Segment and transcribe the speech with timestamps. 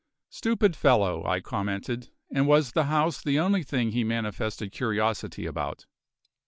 [0.31, 2.09] "Stupid fellow!" I commented.
[2.33, 5.85] "And was the house the only thing he manifested curiosity about?"